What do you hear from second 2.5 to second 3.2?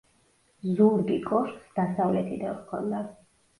ჰქონდა.